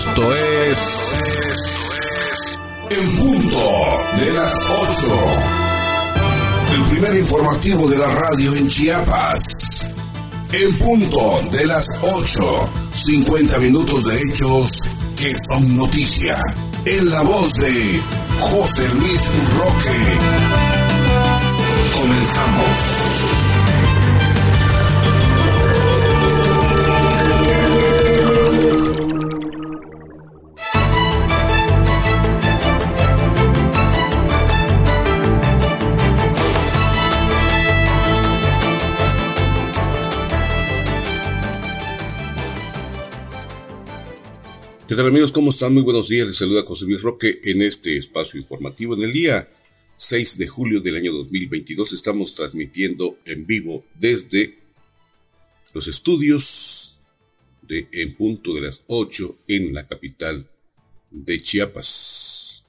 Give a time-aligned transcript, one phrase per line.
[0.00, 0.78] Esto es.
[2.88, 3.60] En punto
[4.18, 5.20] de las 8.
[6.72, 9.90] El primer informativo de la radio en Chiapas.
[10.52, 12.70] En punto de las 8.
[12.94, 14.70] 50 minutos de hechos
[15.16, 16.38] que son noticia.
[16.86, 18.00] En la voz de
[18.40, 19.20] José Luis
[19.58, 20.00] Roque.
[21.94, 23.09] Comenzamos.
[45.00, 45.32] Tal amigos?
[45.32, 45.72] ¿Cómo están?
[45.72, 46.26] Muy buenos días.
[46.26, 48.94] Les saluda José Luis Roque en este espacio informativo.
[48.94, 49.48] En el día
[49.96, 54.58] 6 de julio del año 2022 estamos transmitiendo en vivo desde
[55.72, 56.98] los estudios
[57.62, 60.50] de En Punto de las 8 en la capital
[61.10, 62.66] de Chiapas.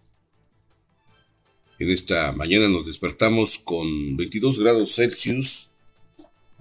[1.80, 5.70] En esta mañana nos despertamos con 22 grados Celsius,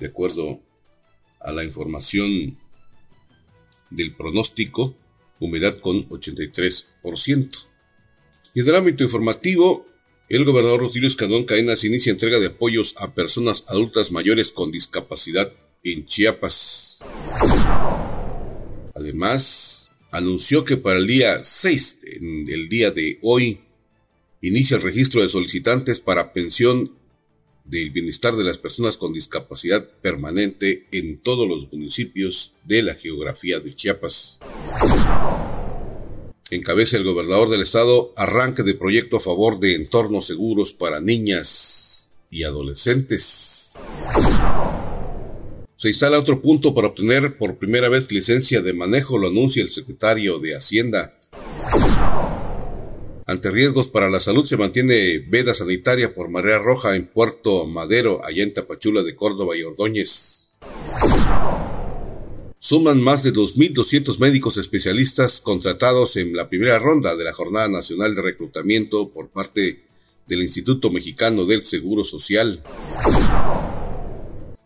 [0.00, 0.60] de acuerdo
[1.38, 2.58] a la información
[3.88, 4.96] del pronóstico
[5.40, 7.66] humedad con 83%.
[8.54, 9.86] Y en el ámbito informativo,
[10.28, 15.52] el gobernador Rutilio Escandón Cadenas inicia entrega de apoyos a personas adultas mayores con discapacidad
[15.82, 17.04] en Chiapas.
[18.94, 21.98] Además, anunció que para el día 6,
[22.48, 23.60] el día de hoy,
[24.40, 26.99] inicia el registro de solicitantes para pensión
[27.70, 33.60] del bienestar de las personas con discapacidad permanente en todos los municipios de la geografía
[33.60, 34.40] de Chiapas.
[36.50, 42.10] Encabeza el gobernador del estado arranque de proyecto a favor de entornos seguros para niñas
[42.28, 43.74] y adolescentes.
[45.76, 49.70] Se instala otro punto para obtener por primera vez licencia de manejo, lo anuncia el
[49.70, 51.19] secretario de Hacienda.
[53.30, 58.20] Ante riesgos para la salud se mantiene veda sanitaria por marea roja en Puerto Madero,
[58.24, 60.56] allá en Tapachula de Córdoba y Ordóñez.
[62.58, 68.16] Suman más de 2.200 médicos especialistas contratados en la primera ronda de la Jornada Nacional
[68.16, 69.84] de Reclutamiento por parte
[70.26, 72.60] del Instituto Mexicano del Seguro Social.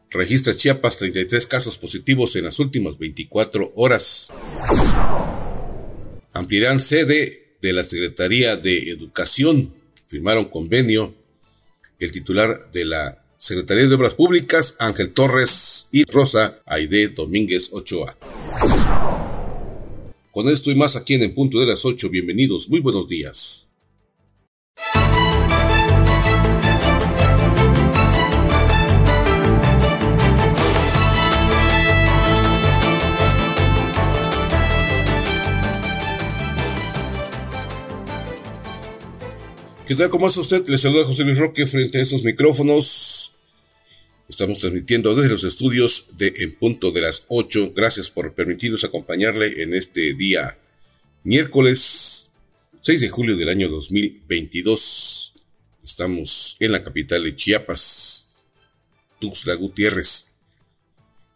[0.08, 4.32] Registra Chiapas 33 casos positivos en las últimas 24 horas.
[6.32, 9.72] Ampliarán sede de la Secretaría de Educación
[10.06, 11.14] firmaron convenio
[11.98, 18.18] el titular de la Secretaría de Obras Públicas, Ángel Torres y Rosa Aide Domínguez Ochoa.
[20.30, 23.70] Con esto y más aquí en el punto de las 8, bienvenidos, muy buenos días.
[39.86, 40.08] ¿Qué tal?
[40.08, 40.66] ¿Cómo está usted?
[40.66, 43.34] Le saluda José Luis Roque frente a estos micrófonos.
[44.30, 47.74] Estamos transmitiendo desde los estudios de En Punto de las 8.
[47.76, 50.58] Gracias por permitirnos acompañarle en este día
[51.22, 52.30] miércoles
[52.80, 55.34] 6 de julio del año 2022.
[55.84, 58.28] Estamos en la capital de Chiapas,
[59.20, 60.28] Tuxtla Gutiérrez.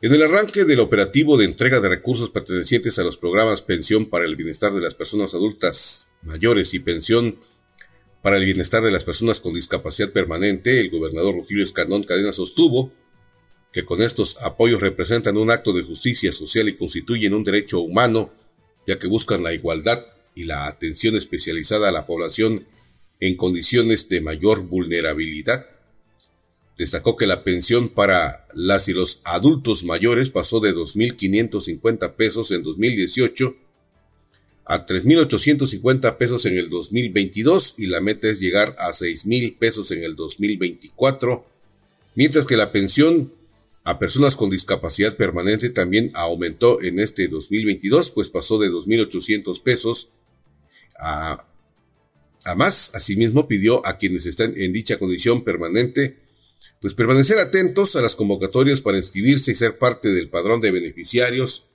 [0.01, 4.25] En el arranque del operativo de entrega de recursos pertenecientes a los programas Pensión para
[4.25, 7.39] el Bienestar de las Personas Adultas Mayores y Pensión
[8.23, 12.93] para el bienestar de las personas con discapacidad permanente, el gobernador Rutilio Escandón Cadena sostuvo
[13.73, 18.33] que con estos apoyos representan un acto de justicia social y constituyen un derecho humano,
[18.87, 22.67] ya que buscan la igualdad y la atención especializada a la población
[23.21, 25.67] en condiciones de mayor vulnerabilidad.
[26.77, 32.63] Destacó que la pensión para las y los adultos mayores pasó de 2.550 pesos en
[32.63, 33.57] 2018
[34.71, 40.05] a 3.850 pesos en el 2022 y la meta es llegar a 6.000 pesos en
[40.05, 41.47] el 2024,
[42.15, 43.33] mientras que la pensión
[43.85, 50.11] a personas con discapacidad permanente también aumentó en este 2022, pues pasó de 2.800 pesos
[50.99, 51.47] a,
[52.45, 52.95] a más.
[52.95, 56.19] Asimismo, pidió a quienes están en dicha condición permanente,
[56.83, 61.68] pues permanecer atentos a las convocatorias para inscribirse y ser parte del padrón de beneficiarios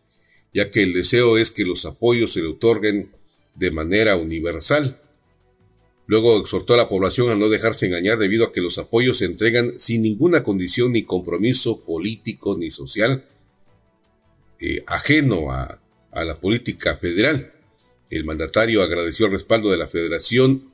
[0.53, 3.11] ya que el deseo es que los apoyos se le otorguen
[3.55, 4.99] de manera universal.
[6.05, 9.25] Luego exhortó a la población a no dejarse engañar debido a que los apoyos se
[9.25, 13.25] entregan sin ninguna condición ni compromiso político ni social
[14.59, 17.53] eh, ajeno a, a la política federal.
[18.09, 20.71] El mandatario agradeció el respaldo de la federación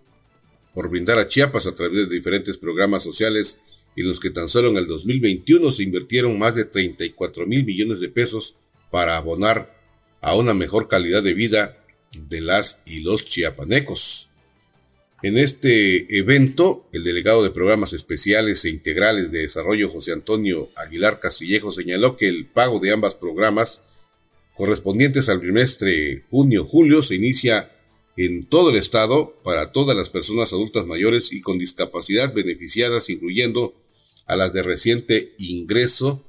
[0.74, 3.62] por brindar a Chiapas a través de diferentes programas sociales
[3.96, 8.00] en los que tan solo en el 2021 se invirtieron más de 34 mil millones
[8.00, 8.56] de pesos
[8.92, 9.76] para abonar
[10.22, 11.78] a una mejor calidad de vida
[12.14, 14.30] de las y los chiapanecos.
[15.22, 21.20] En este evento, el delegado de programas especiales e integrales de desarrollo José Antonio Aguilar
[21.20, 23.84] Castillejo señaló que el pago de ambas programas
[24.56, 27.72] correspondientes al trimestre junio-julio se inicia
[28.16, 33.74] en todo el estado para todas las personas adultas mayores y con discapacidad beneficiadas, incluyendo
[34.26, 36.26] a las de reciente ingreso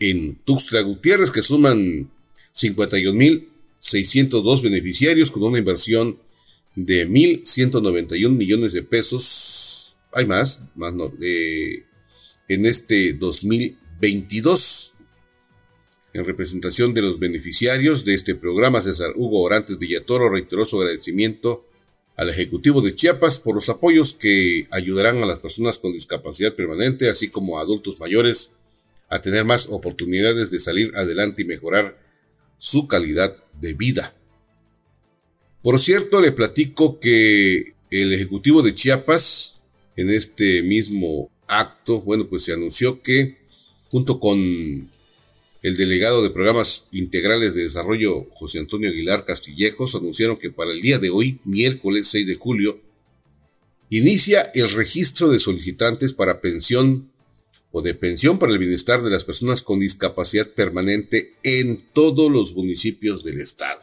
[0.00, 2.10] en Tuxtla Gutiérrez, que suman
[2.54, 6.18] 51.602 beneficiarios con una inversión
[6.74, 9.96] de 1.191 millones de pesos.
[10.12, 14.94] Hay más, más no, en este 2022.
[16.12, 21.68] En representación de los beneficiarios de este programa, César Hugo Orantes Villatoro reiteró su agradecimiento
[22.16, 27.08] al Ejecutivo de Chiapas por los apoyos que ayudarán a las personas con discapacidad permanente,
[27.08, 28.50] así como a adultos mayores,
[29.10, 31.98] a tener más oportunidades de salir adelante y mejorar
[32.58, 34.14] su calidad de vida.
[35.62, 39.60] Por cierto, le platico que el Ejecutivo de Chiapas,
[39.96, 43.38] en este mismo acto, bueno, pues se anunció que
[43.90, 44.38] junto con
[45.62, 50.80] el delegado de programas integrales de desarrollo José Antonio Aguilar Castillejos anunciaron que para el
[50.80, 52.80] día de hoy, miércoles 6 de julio,
[53.90, 57.10] inicia el registro de solicitantes para pensión
[57.72, 62.54] o de pensión para el bienestar de las personas con discapacidad permanente en todos los
[62.54, 63.80] municipios del estado.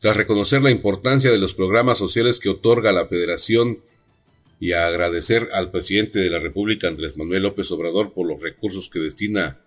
[0.00, 3.80] Tras reconocer la importancia de los programas sociales que otorga la Federación
[4.60, 8.88] y a agradecer al presidente de la República Andrés Manuel López Obrador por los recursos
[8.88, 9.60] que destina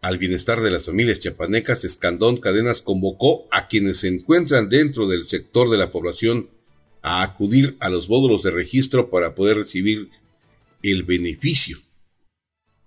[0.00, 5.28] al bienestar de las familias chapanecas, Escandón Cadenas convocó a quienes se encuentran dentro del
[5.28, 6.50] sector de la población
[7.02, 10.10] a acudir a los módulos de registro para poder recibir
[10.82, 11.78] el beneficio.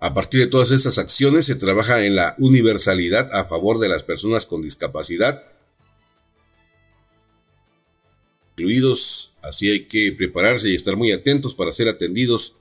[0.02, 4.04] A partir de todas estas acciones se trabaja en la universalidad a favor de las
[4.04, 5.42] personas con discapacidad,
[8.58, 12.58] incluidos, así hay que prepararse y estar muy atentos para ser atendidos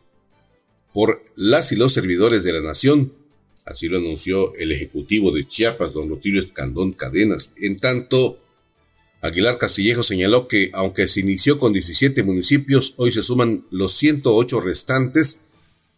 [0.94, 3.12] por las y los servidores de la nación,
[3.70, 7.52] Así lo anunció el ejecutivo de Chiapas, don Rutilio Escandón Cadenas.
[7.56, 8.40] En tanto,
[9.20, 14.60] Aguilar Castillejo señaló que aunque se inició con 17 municipios, hoy se suman los 108
[14.60, 15.42] restantes,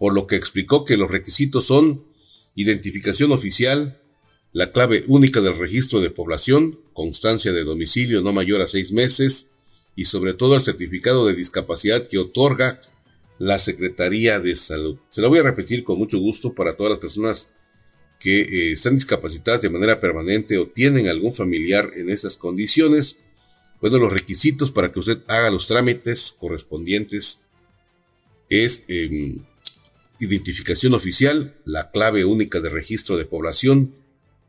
[0.02, 2.04] por lo que explicó que los requisitos son
[2.56, 4.02] identificación oficial,
[4.52, 9.50] la clave única del registro de población, constancia de domicilio no mayor a seis meses
[9.94, 12.80] y sobre todo el certificado de discapacidad que otorga
[13.38, 14.98] la Secretaría de Salud.
[15.08, 17.52] Se lo voy a repetir con mucho gusto para todas las personas
[18.18, 23.20] que eh, están discapacitadas de manera permanente o tienen algún familiar en esas condiciones,
[23.80, 27.42] bueno, los requisitos para que usted haga los trámites correspondientes
[28.48, 29.44] es em,
[30.22, 33.96] identificación oficial, la clave única de registro de población,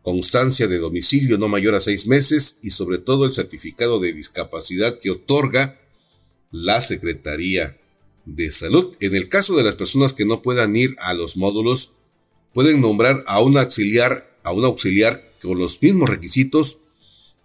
[0.04, 5.00] constancia de domicilio no mayor a seis meses y sobre todo el certificado de discapacidad
[5.00, 5.80] que otorga
[6.52, 7.80] la Secretaría
[8.26, 8.96] de Salud.
[9.00, 11.94] En el caso de las personas que no puedan ir a los módulos,
[12.54, 16.78] pueden nombrar a un auxiliar, a un auxiliar con los mismos requisitos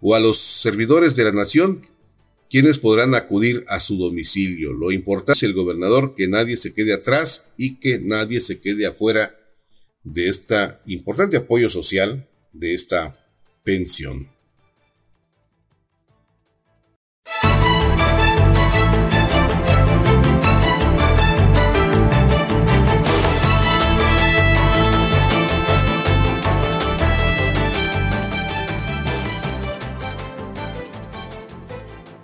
[0.01, 1.81] o a los servidores de la nación,
[2.49, 4.73] quienes podrán acudir a su domicilio.
[4.73, 8.87] Lo importante es el gobernador que nadie se quede atrás y que nadie se quede
[8.87, 9.35] afuera
[10.03, 10.55] de este
[10.87, 13.23] importante apoyo social, de esta
[13.63, 14.29] pensión.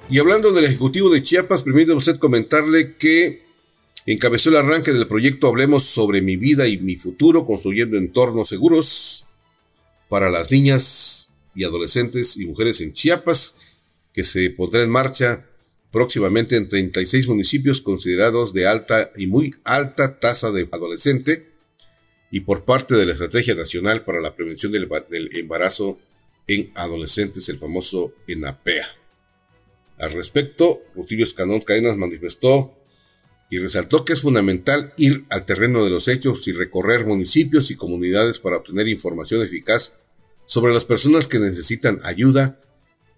[0.10, 3.44] Y hablando del Ejecutivo de Chiapas, permítame usted comentarle que
[4.06, 9.26] encabezó el arranque del proyecto Hablemos sobre mi vida y mi futuro, construyendo entornos seguros
[10.08, 13.56] para las niñas y adolescentes y mujeres en Chiapas,
[14.14, 15.48] que se pondrá en marcha
[15.92, 21.50] próximamente en 36 municipios considerados de alta y muy alta tasa de adolescente
[22.30, 24.88] y por parte de la Estrategia Nacional para la Prevención del,
[25.34, 25.98] Embarazo
[26.48, 29.05] en Adolescentes, el famoso ENAPEA.
[29.98, 32.74] Al respecto, Rutilio Escanón Cadenas manifestó
[33.50, 37.76] y resaltó que es fundamental ir al terreno de los hechos y recorrer municipios y
[37.76, 40.00] comunidades para obtener información eficaz
[40.46, 42.60] sobre las personas que necesitan ayuda,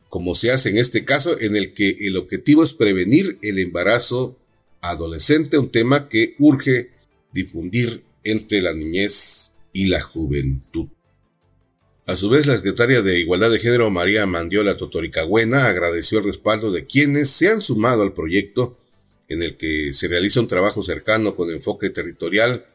[0.10, 4.38] como se hace en este caso, en el que el objetivo es prevenir el embarazo
[4.81, 6.91] adolescente, un tema que urge
[7.34, 10.88] difundir entre la niñez y la juventud.
[12.07, 16.71] A su vez, la secretaria de Igualdad de Género, María Mandiola Totoricagüena, agradeció el respaldo
[16.71, 18.77] de quienes se han sumado al proyecto
[19.27, 22.65] en el que se realiza un trabajo cercano con enfoque territorial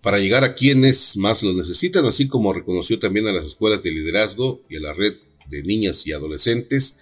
[0.00, 3.92] para llegar a quienes más lo necesitan, así como reconoció también a las escuelas de
[3.92, 5.14] liderazgo y a la red
[5.48, 6.96] de niñas y adolescentes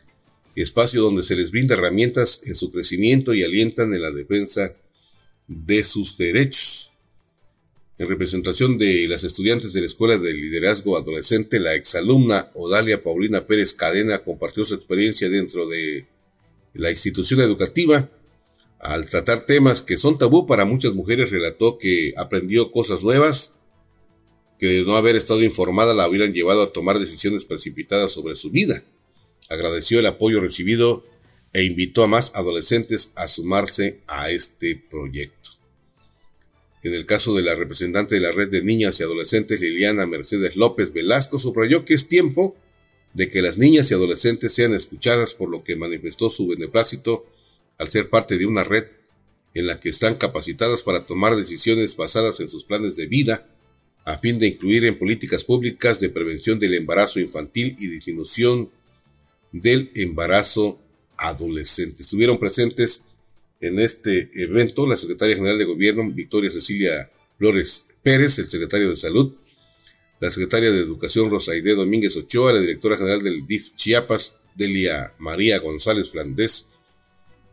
[0.63, 4.75] espacio donde se les brinda herramientas en su crecimiento y alientan en la defensa
[5.47, 6.78] de sus derechos.
[7.99, 13.45] En representación de las estudiantes de la Escuela de Liderazgo Adolescente, la exalumna Odalia Paulina
[13.45, 16.07] Pérez Cadena compartió su experiencia dentro de
[16.75, 18.09] la institución educativa.
[18.79, 23.55] Al tratar temas que son tabú para muchas mujeres, relató que aprendió cosas nuevas,
[24.61, 28.51] que de no haber estado informada la hubieran llevado a tomar decisiones precipitadas sobre su
[28.51, 28.85] vida.
[29.49, 31.05] Agradeció el apoyo recibido
[31.53, 35.58] e invitó a más adolescentes a sumarse a este proyecto.
[36.83, 40.57] En el caso de la representante de la red de niñas y adolescentes Liliana Mercedes
[40.57, 42.57] López Velasco, subrayó que es tiempo
[43.15, 47.27] de que las niñas y adolescentes sean escuchadas, por lo que manifestó su beneplácito
[47.79, 48.85] al ser parte de una red
[49.55, 53.49] en la que están capacitadas para tomar decisiones basadas en sus planes de vida,
[54.05, 58.71] a fin de incluir en políticas públicas de prevención del embarazo infantil y disminución
[59.53, 60.79] del embarazo
[61.17, 62.03] adolescente.
[62.03, 63.05] Estuvieron presentes
[63.61, 68.97] en este evento la secretaria general de gobierno, Victoria Cecilia Flores Pérez, el secretario de
[68.97, 69.35] salud,
[70.21, 75.59] la secretaria de Educación Rosaide Domínguez Ochoa, la directora general del DIF Chiapas, Delia María
[75.59, 76.69] González Flandés,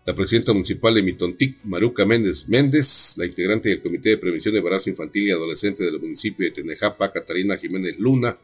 [0.06, 4.60] la presidenta municipal de Mitontic, Maruca Méndez Méndez, la integrante del Comité de Prevención de
[4.60, 8.38] Embarazo Infantil y Adolescente del municipio de Tenejapa, Catarina Jiménez Luna,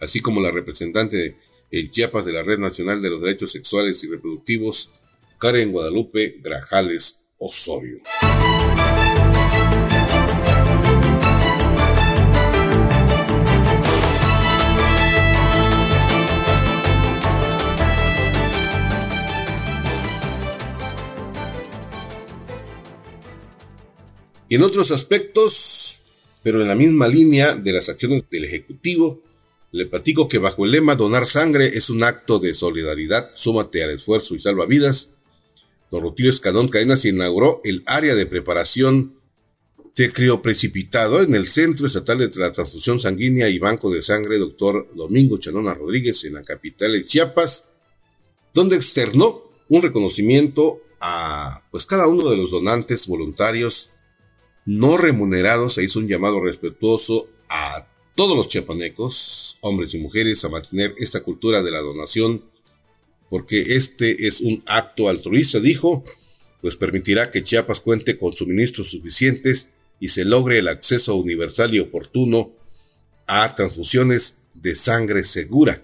[0.00, 1.36] así como la representante
[1.70, 4.90] en Chiapas de la Red Nacional de los Derechos Sexuales y Reproductivos,
[5.40, 8.02] Karen Guadalupe Grajales Osorio.
[24.46, 26.02] Y en otros aspectos,
[26.42, 29.22] pero en la misma línea de las acciones del Ejecutivo,
[29.72, 33.92] le platico que bajo el lema Donar sangre es un acto de solidaridad, súmate al
[33.92, 35.16] esfuerzo y salva vidas.
[35.90, 39.20] Don Rutilio Escadón Cadenas inauguró el área de preparación
[39.96, 44.88] de crioprecipitado en el Centro Estatal de Transfusión Sanguínea y Banco de Sangre Dr.
[44.94, 47.72] Domingo Chanona Rodríguez en la capital de Chiapas,
[48.54, 53.90] donde externó un reconocimiento a pues cada uno de los donantes voluntarios
[54.66, 60.48] no remunerados se hizo un llamado respetuoso a todos los chiapanecos, hombres y mujeres, a
[60.48, 62.44] mantener esta cultura de la donación,
[63.30, 66.04] porque este es un acto altruista, dijo,
[66.60, 71.78] pues permitirá que Chiapas cuente con suministros suficientes y se logre el acceso universal y
[71.78, 72.52] oportuno
[73.26, 75.82] a transfusiones de sangre segura.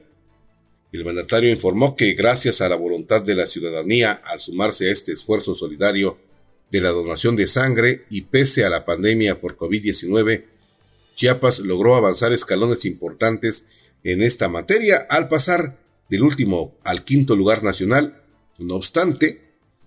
[0.92, 5.12] El mandatario informó que gracias a la voluntad de la ciudadanía al sumarse a este
[5.12, 6.18] esfuerzo solidario,
[6.70, 10.44] de la donación de sangre y pese a la pandemia por COVID-19,
[11.14, 13.66] Chiapas logró avanzar escalones importantes
[14.04, 18.22] en esta materia al pasar del último al quinto lugar nacional.
[18.58, 19.40] No obstante,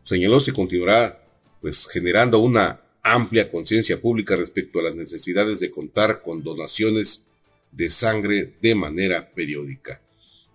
[0.03, 1.23] señaló se continuará
[1.61, 7.23] pues generando una amplia conciencia pública respecto a las necesidades de contar con donaciones
[7.71, 10.01] de sangre de manera periódica.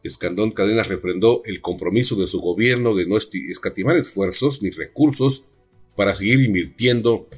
[0.02, 5.44] Escandón Cadenas refrendó el compromiso de su gobierno de no escatimar esfuerzos ni recursos
[5.97, 7.28] para seguir invirtiendo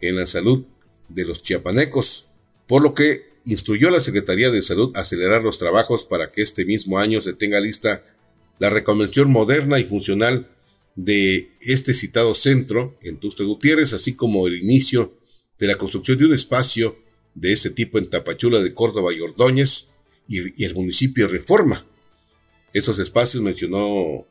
[0.00, 0.66] en la salud
[1.08, 2.30] de los chiapanecos,
[2.66, 6.42] por lo que instruyó a la Secretaría de Salud a acelerar los trabajos para que
[6.42, 8.04] este mismo año se tenga lista
[8.58, 10.48] la reconvención moderna y funcional
[10.96, 15.16] de este citado centro en Tuxtla Gutiérrez, así como el inicio
[15.58, 16.98] de la construcción de un espacio
[17.34, 19.86] de este tipo en Tapachula de Córdoba y Ordóñez
[20.26, 21.86] y, el municipio Reforma.
[22.72, 24.26] Estos espacios, mencionó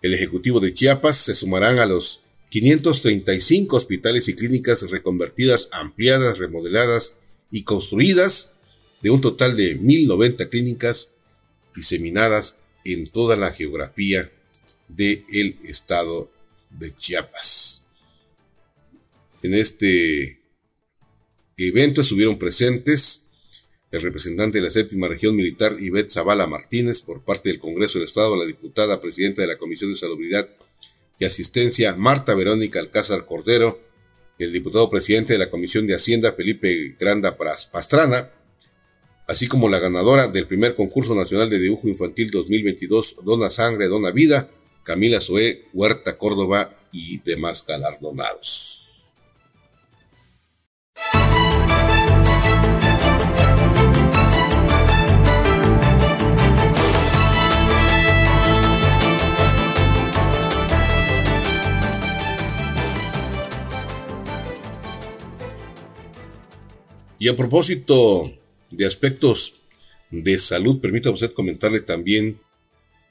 [0.00, 7.18] el Ejecutivo de Chiapas, se sumarán a los 535 hospitales y clínicas reconvertidas, ampliadas, remodeladas
[7.50, 8.51] y construidas,
[9.02, 11.10] de un total de 1.090 clínicas
[11.74, 14.30] diseminadas en toda la geografía
[14.88, 16.30] del estado
[16.70, 17.82] de Chiapas.
[19.42, 20.40] En este
[21.56, 23.24] evento estuvieron presentes
[23.90, 28.08] el representante de la séptima región militar, Ivette Zavala Martínez, por parte del Congreso del
[28.08, 30.48] Estado, la diputada presidenta de la Comisión de Salubridad,
[31.18, 33.80] y asistencia Marta Verónica Alcázar Cordero,
[34.38, 38.30] el diputado presidente de la Comisión de Hacienda Felipe Granda Pastrana,
[39.26, 44.10] así como la ganadora del primer concurso nacional de dibujo infantil 2022, Dona Sangre, Dona
[44.10, 44.48] Vida,
[44.82, 48.88] Camila Zoé, Huerta Córdoba y demás galardonados.
[67.18, 68.24] Y a propósito
[68.72, 69.62] de aspectos
[70.10, 72.40] de salud, permítame usted comentarle también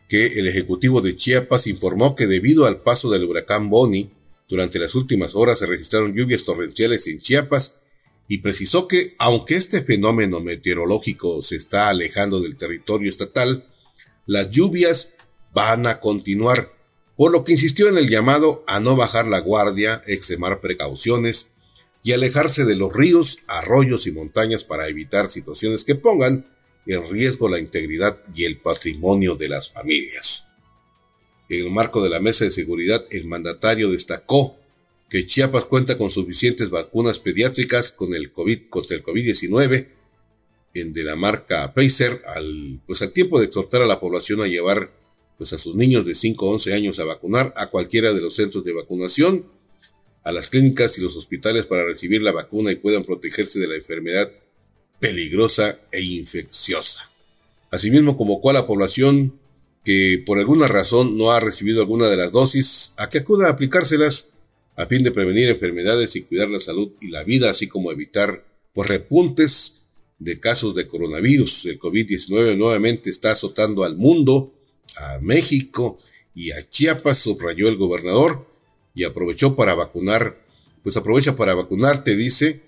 [0.08, 4.12] que el Ejecutivo de Chiapas informó que debido al paso del huracán Bonnie,
[4.50, 7.84] durante las últimas horas se registraron lluvias torrenciales en Chiapas
[8.28, 13.66] y precisó que, aunque este fenómeno meteorológico se está alejando del territorio estatal,
[14.26, 15.14] las lluvias
[15.54, 16.74] van a continuar,
[17.16, 21.51] por lo que insistió en el llamado a no bajar la guardia, extremar precauciones
[22.04, 26.48] y alejarse de los ríos, arroyos y montañas para evitar situaciones que pongan
[26.86, 30.48] en riesgo la integridad y el patrimonio de las familias.
[31.50, 34.58] En el marco de la mesa de seguridad, el mandatario destacó
[35.10, 39.88] que Chiapas cuenta con suficientes vacunas pediátricas con el COVID, contra el COVID-19
[40.74, 44.48] en de la marca Pfizer al, pues al tiempo de exhortar a la población a
[44.48, 44.92] llevar
[45.38, 48.36] pues a sus niños de 5 a 11 años a vacunar a cualquiera de los
[48.36, 49.48] centros de vacunación,
[50.24, 53.76] a las clínicas y los hospitales para recibir la vacuna y puedan protegerse de la
[53.76, 54.32] enfermedad
[55.00, 57.10] peligrosa e infecciosa.
[57.72, 59.40] Asimismo convocó a la población
[59.84, 63.52] que por alguna razón no ha recibido alguna de las dosis a que acuda a
[63.52, 64.34] aplicárselas
[64.76, 68.46] a fin de prevenir enfermedades y cuidar la salud y la vida, así como evitar
[68.74, 69.82] pues, repuntes
[70.20, 71.66] de casos de coronavirus.
[71.66, 74.54] El COVID-19 nuevamente está azotando al mundo,
[74.98, 75.98] a México
[76.36, 78.48] y a Chiapas, subrayó el gobernador,
[78.94, 80.38] y aprovechó para vacunar,
[80.84, 82.62] pues aprovecha para vacunarte, dice,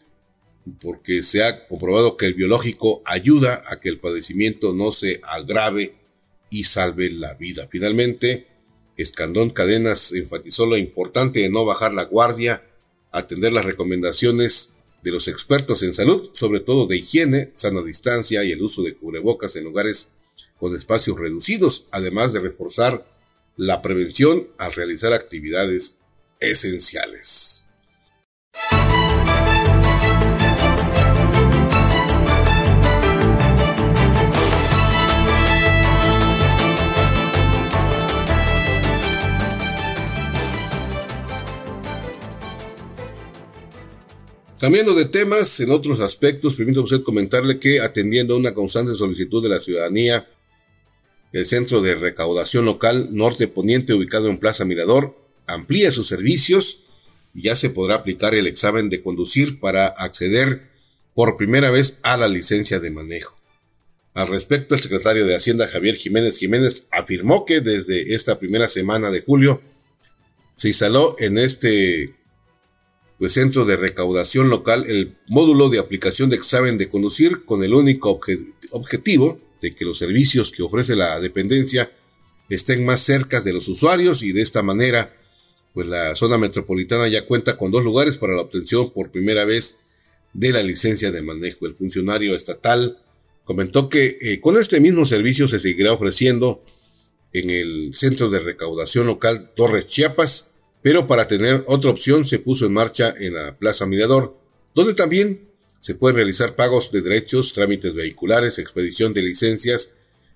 [0.79, 5.95] porque se ha comprobado que el biológico ayuda a que el padecimiento no se agrave
[6.49, 7.67] y salve la vida.
[7.69, 8.47] Finalmente,
[8.95, 12.63] Escandón Cadenas enfatizó lo importante de no bajar la guardia,
[13.11, 18.51] atender las recomendaciones de los expertos en salud, sobre todo de higiene, sana distancia y
[18.51, 20.11] el uso de cubrebocas en lugares
[20.57, 23.05] con espacios reducidos, además de reforzar
[23.57, 25.97] la prevención al realizar actividades
[26.39, 27.65] esenciales.
[44.63, 49.43] Cambiando de temas, en otros aspectos, permítame usted comentarle que atendiendo a una constante solicitud
[49.43, 50.29] de la ciudadanía,
[51.33, 56.79] el Centro de Recaudación Local Norte Poniente, ubicado en Plaza Mirador, amplía sus servicios
[57.33, 60.69] y ya se podrá aplicar el examen de conducir para acceder
[61.13, 63.37] por primera vez a la licencia de manejo.
[64.13, 69.09] Al respecto, el secretario de Hacienda Javier Jiménez Jiménez afirmó que desde esta primera semana
[69.09, 69.61] de julio
[70.55, 72.15] se instaló en este
[73.17, 77.73] pues, centro de recaudación local el módulo de aplicación de examen de conducir con el
[77.73, 78.21] único
[78.71, 81.91] objetivo de que los servicios que ofrece la dependencia
[82.49, 85.15] estén más cerca de los usuarios y de esta manera
[85.73, 89.77] pues la zona metropolitana ya cuenta con dos lugares para la obtención por primera vez
[90.33, 91.65] de la licencia de manejo.
[91.65, 92.99] El funcionario estatal
[93.43, 96.63] comentó que eh, con este mismo servicio se seguirá ofreciendo
[97.33, 102.65] en el centro de recaudación local Torres Chiapas, pero para tener otra opción se puso
[102.65, 104.37] en marcha en la Plaza Mirador,
[104.75, 105.49] donde también
[105.81, 109.95] se pueden realizar pagos de derechos, trámites vehiculares, expedición de licencias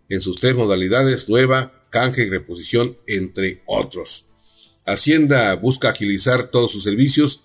[0.10, 4.27] en sus tres modalidades, nueva, canje y reposición, entre otros.
[4.88, 7.42] Hacienda busca agilizar todos sus servicios,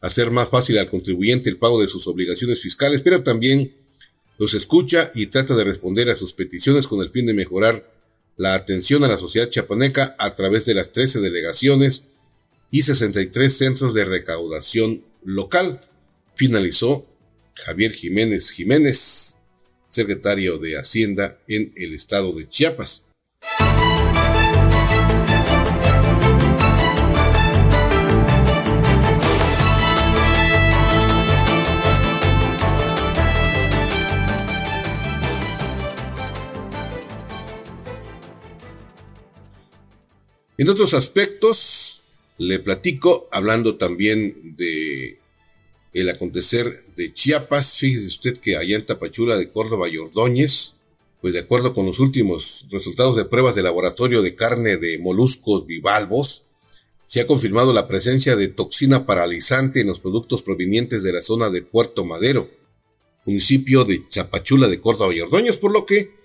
[0.00, 3.76] hacer más fácil al contribuyente el pago de sus obligaciones fiscales, pero también
[4.38, 7.92] los escucha y trata de responder a sus peticiones con el fin de mejorar
[8.38, 12.04] la atención a la sociedad chapaneca a través de las 13 delegaciones
[12.70, 15.86] y 63 centros de recaudación local.
[16.34, 17.06] Finalizó
[17.54, 19.36] Javier Jiménez Jiménez,
[19.90, 23.04] secretario de Hacienda en el estado de Chiapas.
[40.58, 42.02] En otros aspectos,
[42.38, 45.18] le platico, hablando también de
[45.92, 50.74] el acontecer de Chiapas, fíjese usted que allá en Tapachula de Córdoba y Ordóñez,
[51.20, 55.66] pues de acuerdo con los últimos resultados de pruebas de laboratorio de carne de moluscos
[55.66, 56.42] bivalvos,
[57.06, 61.50] se ha confirmado la presencia de toxina paralizante en los productos provenientes de la zona
[61.50, 62.50] de Puerto Madero,
[63.24, 66.15] municipio de Chapachula de Córdoba y Ordóñez, por lo que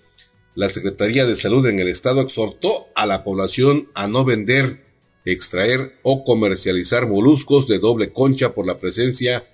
[0.54, 4.84] la Secretaría de Salud en el Estado exhortó a la población a no vender,
[5.24, 9.46] extraer o comercializar moluscos de doble concha por la presencia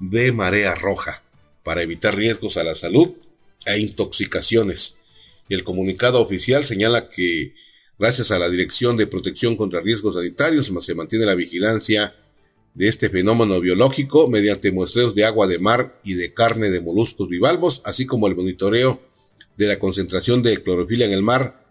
[0.00, 1.22] de marea roja,
[1.62, 3.12] para evitar riesgos a la salud
[3.64, 4.96] e intoxicaciones.
[5.48, 7.54] El comunicado oficial señala que,
[7.98, 12.14] gracias a la Dirección de Protección contra Riesgos Sanitarios, se mantiene la vigilancia
[12.74, 17.28] de este fenómeno biológico mediante muestreos de agua de mar y de carne de moluscos
[17.28, 19.00] bivalvos, así como el monitoreo
[19.56, 21.64] de la concentración de clorofila en el mar,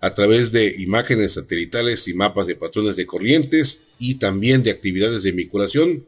[0.00, 5.22] a través de imágenes satelitales y mapas de patrones de corrientes y también de actividades
[5.22, 6.06] de vinculación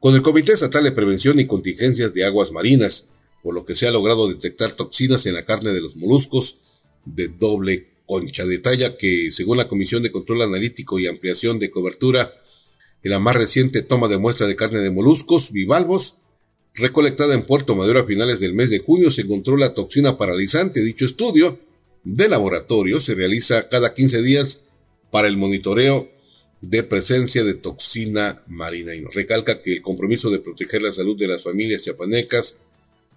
[0.00, 3.08] con el Comité Estatal de Prevención y Contingencias de Aguas Marinas,
[3.42, 6.58] por lo que se ha logrado detectar toxinas en la carne de los moluscos
[7.06, 8.44] de doble concha.
[8.44, 12.34] Detalla que, según la Comisión de Control Analítico y Ampliación de Cobertura,
[13.02, 16.16] en la más reciente toma de muestra de carne de moluscos bivalvos,
[16.74, 20.82] recolectada en Puerto Madero a finales del mes de junio, se encontró la toxina paralizante.
[20.82, 21.58] Dicho estudio
[22.02, 24.60] de laboratorio se realiza cada 15 días
[25.10, 26.10] para el monitoreo
[26.60, 31.28] de presencia de toxina marina y recalca que el compromiso de proteger la salud de
[31.28, 32.58] las familias chiapanecas,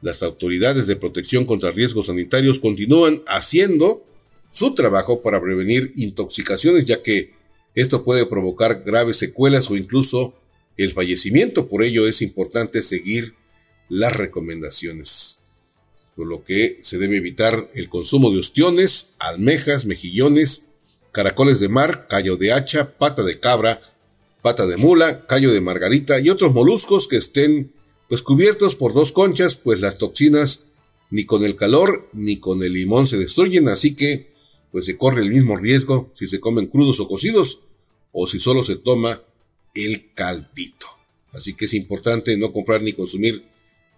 [0.01, 4.05] las autoridades de protección contra riesgos sanitarios continúan haciendo
[4.51, 7.33] su trabajo para prevenir intoxicaciones, ya que
[7.73, 10.35] esto puede provocar graves secuelas o incluso
[10.77, 11.67] el fallecimiento.
[11.67, 13.33] Por ello es importante seguir
[13.89, 15.41] las recomendaciones.
[16.15, 20.63] Por lo que se debe evitar el consumo de ostiones, almejas, mejillones,
[21.12, 23.82] caracoles de mar, callo de hacha, pata de cabra,
[24.41, 27.73] pata de mula, callo de margarita y otros moluscos que estén
[28.10, 30.62] pues cubiertos por dos conchas, pues las toxinas
[31.10, 34.32] ni con el calor ni con el limón se destruyen, así que
[34.71, 37.62] pues se corre el mismo riesgo si se comen crudos o cocidos
[38.12, 39.21] o si solo se toma
[39.73, 40.88] el caldito.
[41.32, 43.43] Así que es importante no comprar ni consumir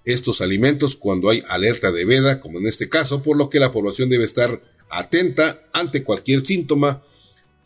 [0.05, 3.71] estos alimentos cuando hay alerta de veda, como en este caso, por lo que la
[3.71, 7.03] población debe estar atenta ante cualquier síntoma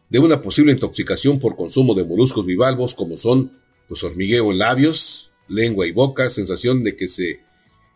[0.09, 5.31] de una posible intoxicación por consumo de moluscos bivalvos como son pues hormigueo en labios,
[5.47, 7.41] lengua y boca, sensación de que se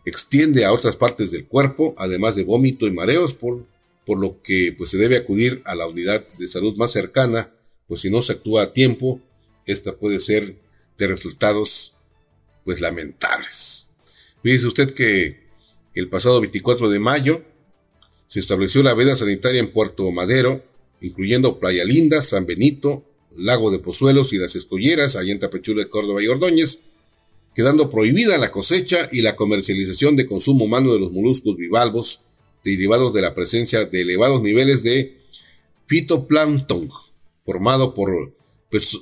[0.06, 3.66] extiende a otras partes del cuerpo, además de vómito y mareos, por,
[4.06, 7.52] por lo que pues se debe acudir a la unidad de salud más cercana,
[7.88, 9.22] pues si no se actúa a tiempo,
[9.66, 10.58] esta puede ser
[10.98, 11.96] de resultados
[12.64, 13.87] pues lamentables.
[14.48, 15.42] Fíjese usted que
[15.94, 17.44] el pasado 24 de mayo
[18.30, 20.64] se estableció la veda sanitaria en Puerto Madero,
[21.02, 23.04] incluyendo Playa Linda, San Benito,
[23.36, 26.80] Lago de Pozuelos y las Escolleras, allá en Tapechula, Córdoba y Ordóñez,
[27.54, 32.22] quedando prohibida la cosecha y la comercialización de consumo humano de los moluscos bivalvos
[32.64, 35.18] derivados de la presencia de elevados niveles de
[35.88, 36.90] fitoplancton,
[37.46, 38.34] formado por
[38.72, 38.98] pues,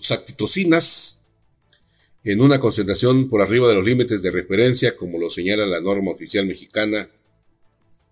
[2.25, 6.11] en una concentración por arriba de los límites de referencia, como lo señala la norma
[6.11, 7.07] oficial mexicana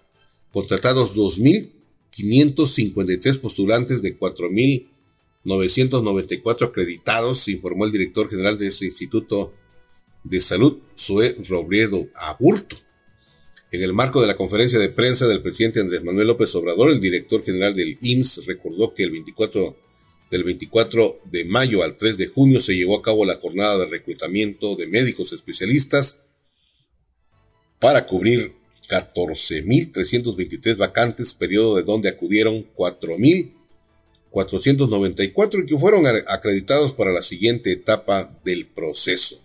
[0.51, 9.53] contratados 2.553 postulantes de 4.994 acreditados, informó el director general de ese Instituto
[10.23, 12.77] de Salud, Zoe Robledo Aburto.
[13.71, 16.99] En el marco de la conferencia de prensa del presidente Andrés Manuel López Obrador, el
[16.99, 19.77] director general del IMSS recordó que el 24
[20.29, 23.85] del 24 de mayo al 3 de junio se llevó a cabo la jornada de
[23.85, 26.25] reclutamiento de médicos especialistas
[27.79, 28.55] para cubrir
[28.89, 38.37] 14.323 vacantes, periodo de donde acudieron 4.494 y que fueron acreditados para la siguiente etapa
[38.43, 39.41] del proceso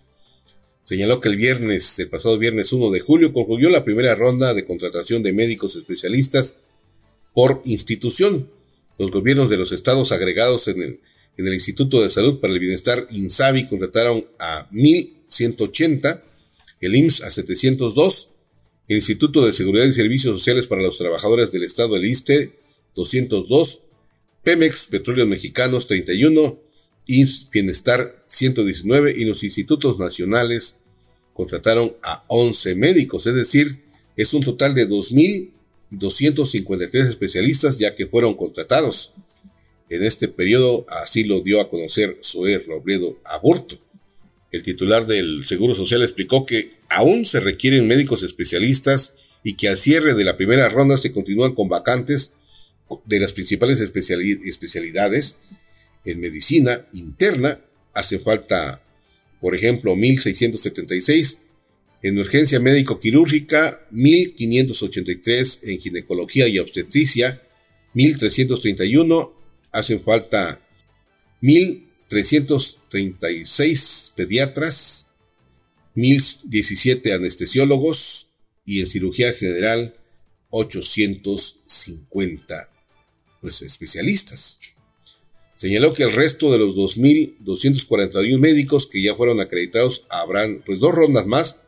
[0.87, 4.65] señaló que el viernes, el pasado viernes 1 de julio, concluyó la primera ronda de
[4.65, 6.59] contratación de médicos especialistas
[7.33, 8.49] por institución.
[8.97, 10.99] Los gobiernos de los estados agregados en el,
[11.35, 16.23] en el Instituto de Salud para el Bienestar INSABI contrataron a 1.180,
[16.79, 18.29] el IMSS a 702,
[18.87, 22.53] el Instituto de Seguridad y Servicios Sociales para los Trabajadores del Estado, el ISTE,
[22.95, 23.81] 202,
[24.41, 26.57] Pemex, Petróleos Mexicanos, 31,
[27.07, 30.77] IMSS Bienestar 119 y los institutos nacionales
[31.33, 33.83] contrataron a 11 médicos, es decir,
[34.15, 39.13] es un total de 2.253 especialistas ya que fueron contratados.
[39.89, 43.79] En este periodo así lo dio a conocer Zoé Robledo Aborto.
[44.51, 49.77] El titular del Seguro Social explicó que aún se requieren médicos especialistas y que al
[49.77, 52.33] cierre de la primera ronda se continúan con vacantes
[53.05, 55.41] de las principales especialidades
[56.05, 57.61] en medicina interna
[57.97, 58.83] hace falta,
[59.41, 61.39] por ejemplo, 1.676,
[62.03, 67.41] en urgencia médico-quirúrgica 1.583, en ginecología y obstetricia
[67.95, 69.33] 1.331,
[69.71, 70.61] hacen falta
[71.41, 75.07] 1.336 pediatras,
[75.95, 78.27] 1.017 anestesiólogos
[78.65, 79.95] y en cirugía general
[80.51, 82.69] 850
[83.41, 84.61] pues, especialistas.
[85.57, 90.93] Señaló que el resto de los 2.241 médicos que ya fueron acreditados habrán pues dos
[90.93, 91.61] rondas más.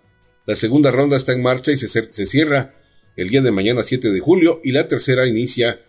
[0.46, 2.76] La segunda ronda está en marcha y se, se cierra
[3.16, 5.82] el día de mañana 7 de julio y la tercera inicia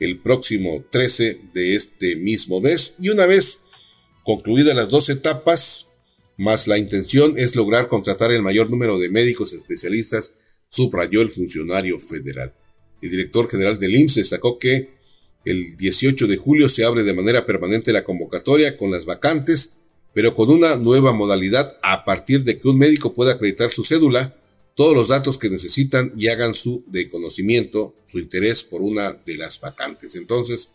[0.00, 2.96] el próximo 13 de este mismo mes.
[2.98, 3.60] Y una vez
[4.24, 5.86] concluidas las dos etapas,
[6.36, 10.34] más la intención es lograr contratar el mayor número de médicos especialistas,
[10.68, 12.54] subrayó el funcionario federal.
[13.00, 14.95] El director general del IMSS destacó que
[15.46, 19.78] el 18 de julio se abre de manera permanente la convocatoria con las vacantes,
[20.12, 24.36] pero con una nueva modalidad a partir de que un médico pueda acreditar su cédula,
[24.74, 29.36] todos los datos que necesitan y hagan su de conocimiento, su interés por una de
[29.36, 30.16] las vacantes.
[30.16, 30.70] Entonces,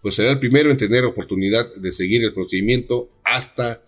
[0.00, 3.82] pues será el primero en tener oportunidad de seguir el procedimiento hasta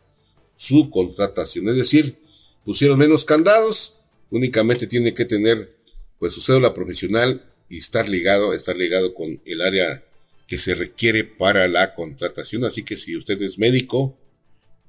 [0.57, 1.68] su contratación.
[1.68, 2.16] Es decir,
[2.64, 5.77] pusieron menos candados, únicamente tiene que tener
[6.18, 10.04] pues su cédula profesional y estar ligado, estar ligado con el área
[10.47, 12.65] que se requiere para la contratación.
[12.65, 14.17] Así que si usted es médico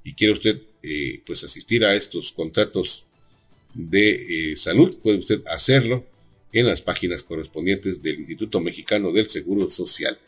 [0.04, 3.06] y quiere usted eh, pues asistir a estos contratos
[3.74, 6.04] de eh, salud, puede usted hacerlo
[6.52, 10.18] en las páginas correspondientes del Instituto Mexicano del Seguro Social.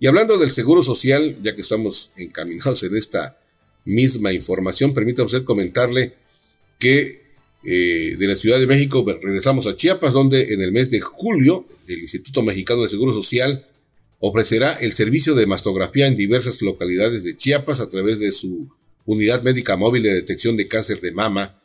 [0.00, 3.38] Y hablando del Seguro Social, ya que estamos encaminados en esta
[3.84, 6.14] misma información, permítame usted comentarle
[6.78, 7.22] que
[7.64, 11.66] eh, de la Ciudad de México regresamos a Chiapas, donde en el mes de julio
[11.88, 13.66] el Instituto Mexicano de Seguro Social
[14.20, 18.68] ofrecerá el servicio de mastografía en diversas localidades de Chiapas a través de su
[19.06, 21.60] unidad médica móvil de detección de cáncer de mama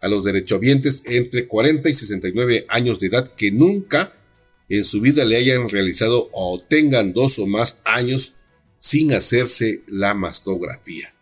[0.00, 4.14] a los derechohabientes entre 40 y 69 años de edad que nunca
[4.68, 8.34] en su vida le hayan realizado o tengan dos o más años
[8.78, 11.14] sin hacerse la mastografía.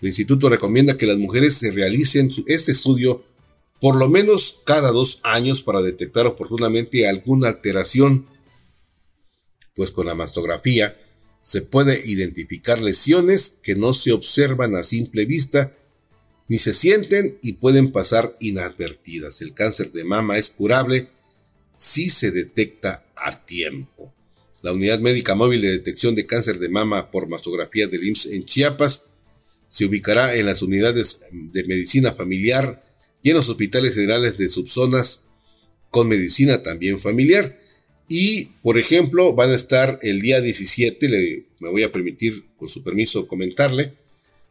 [0.00, 3.24] El instituto recomienda que las mujeres se realicen este estudio
[3.80, 8.26] por lo menos cada dos años para detectar oportunamente alguna alteración,
[9.74, 10.98] pues con la mastografía
[11.40, 15.76] se puede identificar lesiones que no se observan a simple vista
[16.48, 19.42] ni se sienten y pueden pasar inadvertidas.
[19.42, 21.08] El cáncer de mama es curable
[21.76, 24.12] si se detecta a tiempo.
[24.62, 28.44] La Unidad Médica Móvil de Detección de Cáncer de Mama por Mastografía del IMSS en
[28.44, 29.04] Chiapas
[29.68, 32.82] se ubicará en las unidades de medicina familiar
[33.22, 35.22] y en los hospitales generales de subzonas
[35.90, 37.58] con medicina también familiar.
[38.08, 42.68] Y, por ejemplo, van a estar el día 17, le, me voy a permitir, con
[42.68, 43.94] su permiso, comentarle,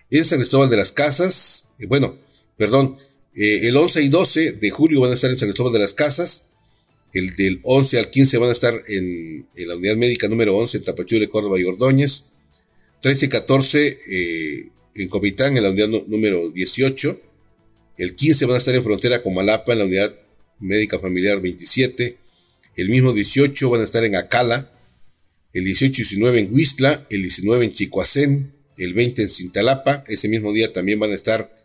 [0.10, 2.18] en San Cristóbal de las Casas, eh, bueno,
[2.58, 2.98] perdón,
[3.34, 5.94] eh, el 11 y 12 de julio van a estar en San Cristóbal de las
[5.94, 6.50] Casas,
[7.16, 10.84] el del 11 al 15 van a estar en, la unidad médica número 11 en
[10.84, 12.26] Tapachule, Córdoba y Ordóñez.
[13.00, 17.22] 13 y 14 eh, en Comitán, en la unidad número 18.
[17.98, 20.14] El 15 van a estar en Frontera con Malapa, en la unidad
[20.60, 22.18] médica familiar 27.
[22.76, 24.74] El mismo 18 van a estar en Acala.
[25.54, 27.08] El 18 y 19 en Huistla.
[27.10, 28.52] El 19 en Chicoacén.
[28.78, 30.04] El 20 en Cintalapa.
[30.10, 31.56] Ese mismo día también van a estar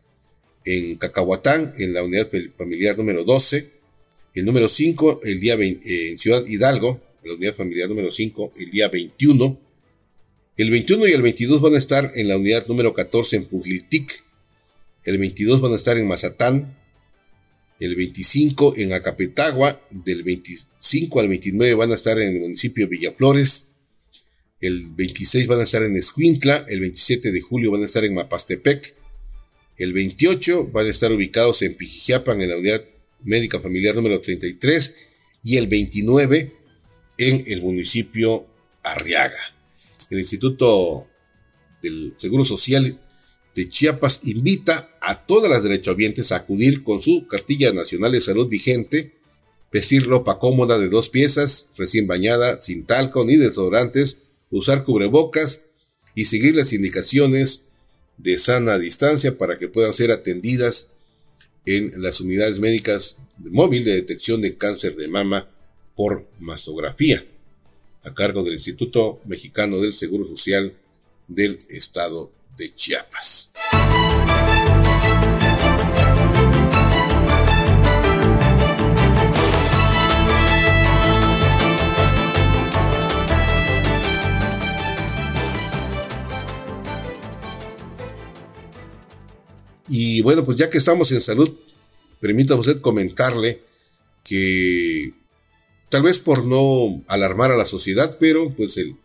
[0.65, 3.80] en Cacahuatán, en la unidad familiar número 12
[4.35, 8.71] el número 5, el día eh, en Ciudad Hidalgo, la unidad familiar número 5, el
[8.71, 9.61] día 21.
[10.57, 14.25] El 21 y el 22 van a estar en la unidad número 14 en Pujiltic.
[15.05, 16.77] El 22 van a estar en Mazatán.
[17.79, 19.81] El 25 en Acapetagua.
[19.90, 23.69] Del 25 al 29 van a estar en el municipio de Villaflores.
[24.61, 26.66] El 26 van a estar en Escuintla.
[26.69, 28.95] El 27 de julio van a estar en Mapastepec.
[29.79, 32.85] El 28 van a estar ubicados en Pijijiapan, en la unidad
[33.25, 34.97] médica familiar número 33
[35.43, 36.53] y el 29
[37.19, 38.47] en el municipio
[38.83, 39.55] Arriaga.
[40.09, 41.07] El Instituto
[41.83, 42.99] del Seguro Social
[43.55, 48.49] de Chiapas invita a todas las derechohabientes a acudir con su cartilla nacional de salud
[48.49, 49.15] vigente,
[49.73, 55.63] vestir ropa cómoda de dos piezas, recién bañada, sin talco ni desodorantes, usar cubrebocas
[56.15, 57.65] y seguir las indicaciones
[58.19, 60.93] de sana distancia para que puedan ser atendidas
[61.66, 65.49] en las unidades médicas móvil de detección de cáncer de mama
[65.94, 67.25] por mastografía,
[68.03, 70.75] a cargo del Instituto Mexicano del Seguro Social
[71.29, 73.53] del Estado de Chiapas.
[89.90, 91.53] Y bueno, pues ya que estamos en salud,
[92.20, 93.61] permítame usted comentarle
[94.24, 95.12] que
[95.88, 98.96] tal vez por no alarmar a la sociedad, pero pues el,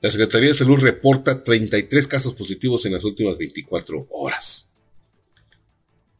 [0.00, 4.68] la Secretaría de Salud reporta 33 casos positivos en las últimas 24 horas.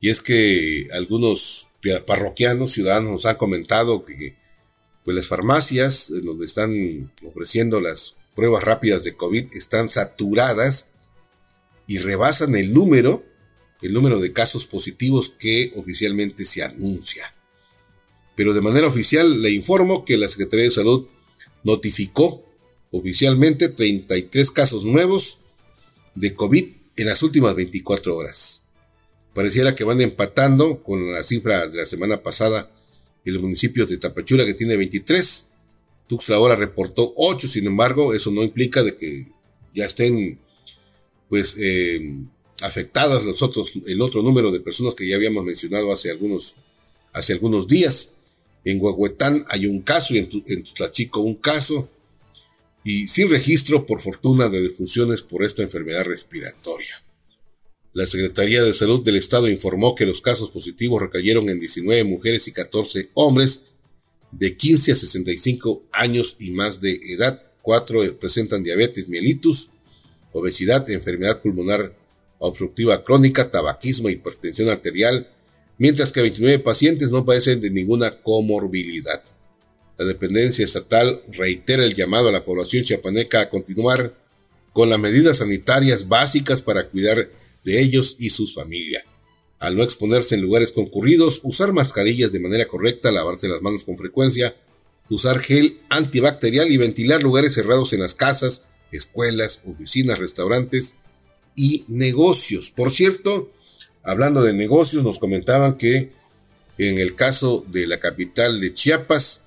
[0.00, 1.66] Y es que algunos
[2.06, 4.36] parroquianos, ciudadanos nos han comentado que
[5.04, 10.90] pues las farmacias donde están ofreciendo las pruebas rápidas de COVID están saturadas
[11.86, 13.24] y rebasan el número,
[13.82, 17.34] el número de casos positivos que oficialmente se anuncia.
[18.34, 21.06] Pero de manera oficial le informo que la Secretaría de Salud
[21.64, 22.44] notificó
[22.90, 25.40] oficialmente 33 casos nuevos
[26.14, 28.64] de COVID en las últimas 24 horas.
[29.34, 32.72] Pareciera que van empatando con la cifra de la semana pasada
[33.24, 35.50] en los municipios de Tapachula que tiene 23.
[36.08, 39.26] Tuxtla ahora reportó 8, sin embargo, eso no implica de que
[39.74, 40.38] ya estén
[41.28, 42.00] pues eh,
[42.62, 46.56] afectadas los otros, el otro número de personas que ya habíamos mencionado hace algunos,
[47.12, 48.14] hace algunos días.
[48.64, 51.88] En Huehuetán hay un caso y en, en Tlachico un caso
[52.84, 57.04] y sin registro, por fortuna, de defunciones por esta enfermedad respiratoria.
[57.92, 62.46] La Secretaría de Salud del Estado informó que los casos positivos recayeron en 19 mujeres
[62.48, 63.64] y 14 hombres
[64.30, 67.42] de 15 a 65 años y más de edad.
[67.60, 69.70] Cuatro presentan diabetes mellitus,
[70.32, 71.97] obesidad, enfermedad pulmonar
[72.38, 75.28] obstructiva crónica, tabaquismo, hipertensión arterial,
[75.76, 79.22] mientras que 29 pacientes no padecen de ninguna comorbilidad.
[79.96, 84.14] La dependencia estatal reitera el llamado a la población chiapaneca a continuar
[84.72, 87.30] con las medidas sanitarias básicas para cuidar
[87.64, 89.04] de ellos y sus familias.
[89.58, 93.98] Al no exponerse en lugares concurridos, usar mascarillas de manera correcta, lavarse las manos con
[93.98, 94.54] frecuencia,
[95.10, 100.94] usar gel antibacterial y ventilar lugares cerrados en las casas, escuelas, oficinas, restaurantes
[101.58, 102.70] y negocios.
[102.70, 103.50] Por cierto,
[104.04, 106.12] hablando de negocios, nos comentaban que
[106.78, 109.42] en el caso de la capital de Chiapas,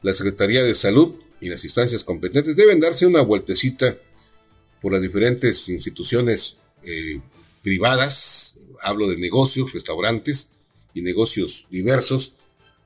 [0.00, 3.98] la Secretaría de Salud y las instancias competentes deben darse una vueltecita
[4.80, 7.20] por las diferentes instituciones eh,
[7.62, 10.52] privadas, hablo de negocios, restaurantes
[10.94, 12.32] y negocios diversos,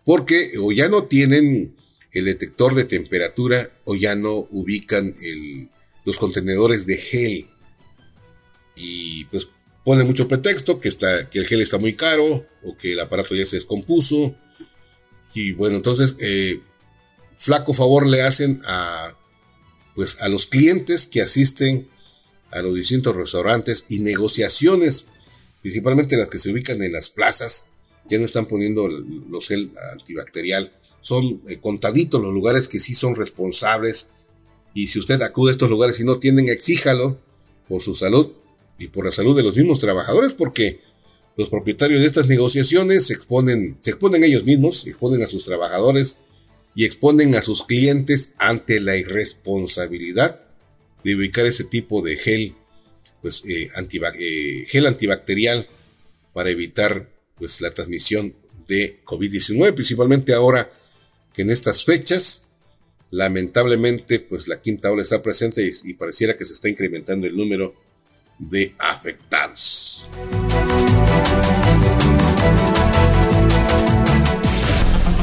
[0.05, 1.77] porque o ya no tienen
[2.11, 5.15] el detector de temperatura o ya no ubican
[6.05, 7.47] los contenedores de gel.
[8.77, 9.49] Y pues
[9.87, 13.37] pone mucho pretexto que, está, que el gel está muy caro o que el aparato
[13.37, 14.35] ya se descompuso.
[15.33, 16.61] Y bueno, entonces eh,
[17.39, 19.17] flaco favor le hacen a,
[19.95, 21.89] pues, a los clientes que asisten
[22.51, 25.07] a los distintos restaurantes y negociaciones,
[25.63, 27.69] principalmente las que se ubican en las plazas,
[28.11, 30.73] ya no están poniendo los gel antibacterial.
[31.01, 34.11] Son eh, contaditos los lugares que sí son responsables.
[34.75, 37.21] Y si usted acude a estos lugares y no tienen, exíjalo
[37.69, 38.33] por su salud
[38.79, 40.81] y por la salud de los mismos trabajadores, porque
[41.37, 46.19] los propietarios de estas negociaciones se exponen, se exponen ellos mismos, exponen a sus trabajadores
[46.75, 50.43] y exponen a sus clientes ante la irresponsabilidad
[51.05, 52.55] de ubicar ese tipo de gel,
[53.23, 53.71] pues, eh,
[54.19, 55.69] eh, gel antibacterial
[56.33, 58.35] para evitar pues, la transmisión
[58.67, 60.71] de COVID-19, principalmente ahora
[61.33, 62.47] que en estas fechas,
[63.11, 67.75] lamentablemente, pues la quinta ola está presente y pareciera que se está incrementando el número
[68.39, 70.09] de afectados.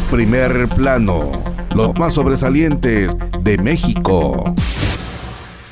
[0.10, 1.44] Primer plano.
[1.76, 3.10] Los más sobresalientes
[3.42, 4.54] de México.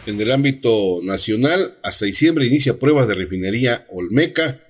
[0.07, 4.67] En el ámbito nacional, hasta diciembre inicia pruebas de refinería Olmeca.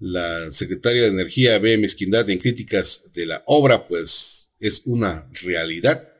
[0.00, 6.12] La secretaria de Energía ve mezquindad en críticas de la obra, pues es una realidad.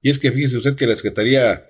[0.00, 1.68] Y es que fíjese usted que la Secretaría,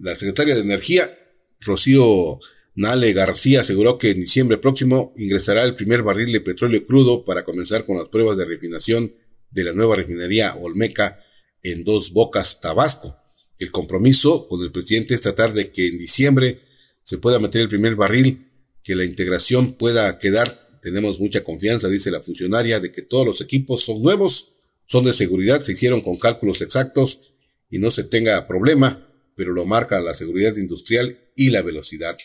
[0.00, 1.18] la secretaria de Energía,
[1.64, 2.38] Rocío
[2.74, 7.44] Nale García, aseguró que en diciembre próximo ingresará el primer barril de petróleo crudo para
[7.44, 9.14] comenzar con las pruebas de refinación
[9.50, 11.22] de la nueva refinería Olmeca
[11.62, 13.16] en Dos Bocas, Tabasco.
[13.58, 16.62] El compromiso con el presidente es tratar de que en diciembre
[17.02, 18.48] se pueda meter el primer barril,
[18.82, 20.80] que la integración pueda quedar.
[20.80, 24.54] Tenemos mucha confianza, dice la funcionaria, de que todos los equipos son nuevos,
[24.86, 27.34] son de seguridad, se hicieron con cálculos exactos
[27.70, 32.18] y no se tenga problema, pero lo marca la seguridad industrial y la velocidad.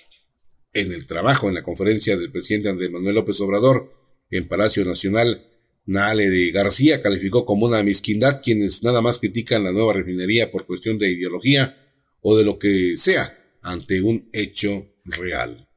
[0.74, 3.94] En el trabajo, en la conferencia del presidente Andrés Manuel López Obrador
[4.30, 5.44] en Palacio Nacional,
[5.86, 10.66] Nale de García calificó como una mezquindad quienes nada más critican la nueva refinería por
[10.66, 11.78] cuestión de ideología
[12.22, 15.68] o de lo que sea ante un hecho real.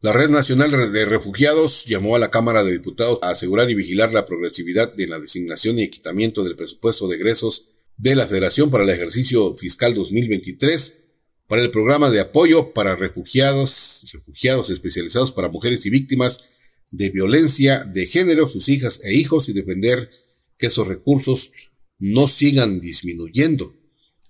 [0.00, 4.12] La Red Nacional de Refugiados llamó a la Cámara de Diputados a asegurar y vigilar
[4.12, 8.84] la progresividad de la designación y equitamiento del presupuesto de egresos de la Federación para
[8.84, 11.04] el ejercicio fiscal 2023
[11.46, 16.44] para el programa de apoyo para refugiados, refugiados especializados para mujeres y víctimas
[16.90, 20.10] de violencia de género, sus hijas e hijos y defender
[20.58, 21.52] que esos recursos
[21.98, 23.74] no sigan disminuyendo.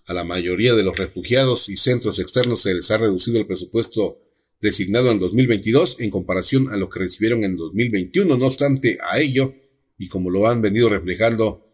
[0.07, 4.21] A la mayoría de los refugiados y centros externos se les ha reducido el presupuesto
[4.61, 8.37] designado en 2022 en comparación a lo que recibieron en 2021.
[8.37, 9.55] No obstante a ello,
[9.99, 11.66] y como lo han venido reflejando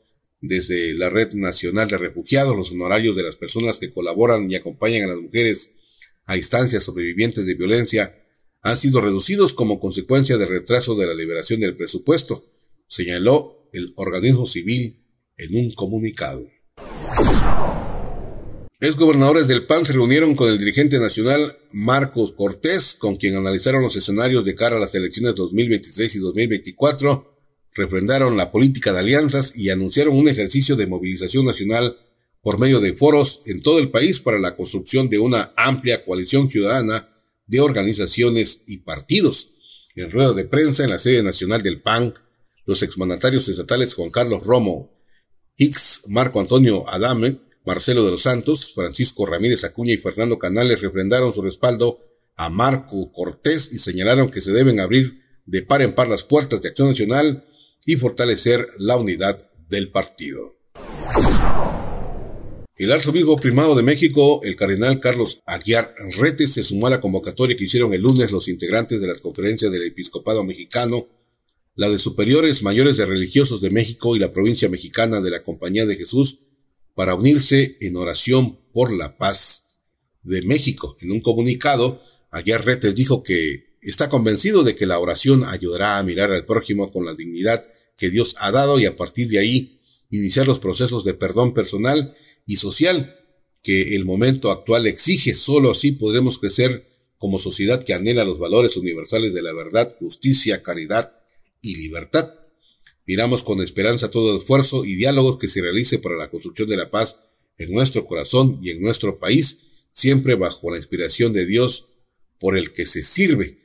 [0.42, 5.04] desde la Red Nacional de Refugiados, los honorarios de las personas que colaboran y acompañan
[5.04, 5.70] a las mujeres
[6.26, 8.18] a instancias sobrevivientes de violencia
[8.60, 12.44] han sido reducidos como consecuencia del retraso de la liberación del presupuesto,
[12.88, 15.04] señaló el organismo civil
[15.36, 16.44] en un comunicado.
[18.80, 23.94] Exgobernadores del PAN se reunieron con el dirigente nacional Marcos Cortés, con quien analizaron los
[23.94, 27.31] escenarios de cara a las elecciones 2023 y 2024
[27.74, 31.96] refrendaron la política de alianzas y anunciaron un ejercicio de movilización nacional
[32.42, 36.50] por medio de foros en todo el país para la construcción de una amplia coalición
[36.50, 37.08] ciudadana
[37.46, 39.50] de organizaciones y partidos.
[39.94, 42.14] En rueda de prensa en la sede nacional del PAN,
[42.64, 44.92] los exmandatarios estatales Juan Carlos Romo,
[45.56, 51.32] Hicks, Marco Antonio Adame, Marcelo de los Santos, Francisco Ramírez Acuña y Fernando Canales refrendaron
[51.32, 52.00] su respaldo
[52.36, 56.62] a Marco Cortés y señalaron que se deben abrir de par en par las puertas
[56.62, 57.44] de Acción Nacional
[57.84, 60.56] y fortalecer la unidad del partido.
[62.76, 67.56] El arzobispo primado de México, el cardenal Carlos Aguiar Retes, se sumó a la convocatoria
[67.56, 71.06] que hicieron el lunes los integrantes de las conferencias del episcopado mexicano,
[71.74, 75.86] la de superiores mayores de religiosos de México y la provincia mexicana de la Compañía
[75.86, 76.40] de Jesús,
[76.94, 79.68] para unirse en oración por la paz
[80.22, 80.96] de México.
[81.00, 86.02] En un comunicado, Aguiar Retes dijo que está convencido de que la oración ayudará a
[86.02, 87.66] mirar al prójimo con la dignidad
[87.96, 89.80] que Dios ha dado y a partir de ahí
[90.10, 92.16] iniciar los procesos de perdón personal
[92.46, 93.18] y social
[93.62, 95.34] que el momento actual exige.
[95.34, 96.86] Solo así podremos crecer
[97.18, 101.16] como sociedad que anhela los valores universales de la verdad, justicia, caridad
[101.60, 102.32] y libertad.
[103.06, 106.90] Miramos con esperanza todo esfuerzo y diálogos que se realice para la construcción de la
[106.90, 107.20] paz
[107.58, 109.60] en nuestro corazón y en nuestro país,
[109.92, 111.88] siempre bajo la inspiración de Dios
[112.38, 113.61] por el que se sirve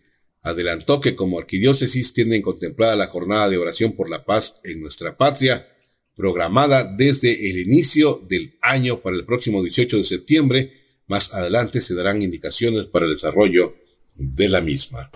[0.47, 5.17] adelantó que como arquidiócesis tienen contemplada la jornada de oración por la paz en nuestra
[5.17, 5.67] patria,
[6.15, 10.73] programada desde el inicio del año para el próximo 18 de septiembre.
[11.07, 13.75] Más adelante se darán indicaciones para el desarrollo
[14.15, 15.11] de la misma.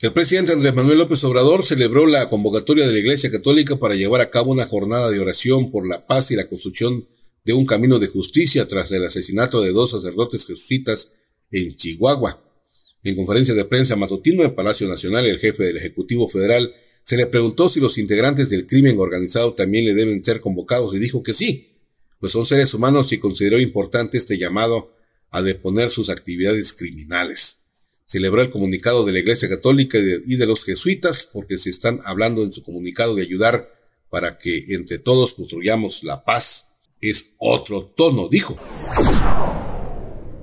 [0.00, 4.20] El presidente Andrés Manuel López Obrador celebró la convocatoria de la Iglesia Católica para llevar
[4.20, 7.06] a cabo una jornada de oración por la paz y la construcción
[7.44, 11.12] de un camino de justicia tras el asesinato de dos sacerdotes jesuitas
[11.52, 12.51] en Chihuahua.
[13.04, 16.72] En conferencia de prensa matutina en Palacio Nacional, el jefe del Ejecutivo Federal
[17.02, 21.00] se le preguntó si los integrantes del crimen organizado también le deben ser convocados y
[21.00, 21.72] dijo que sí,
[22.20, 24.94] pues son seres humanos y consideró importante este llamado
[25.30, 27.62] a deponer sus actividades criminales.
[28.04, 32.44] Celebró el comunicado de la Iglesia Católica y de, los jesuitas porque se están hablando
[32.44, 33.72] en su comunicado de ayudar
[34.10, 36.68] para que entre todos construyamos la paz.
[37.00, 38.56] Es otro tono, dijo.